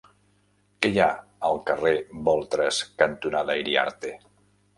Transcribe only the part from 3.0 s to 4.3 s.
cantonada Iriarte?